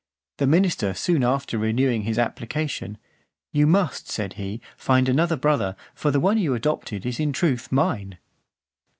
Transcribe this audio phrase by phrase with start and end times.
[0.39, 2.97] The minister soon after renewing his application,
[3.51, 7.71] "You must," said he, "find another brother; for the one you adopted is in truth
[7.71, 8.17] mine."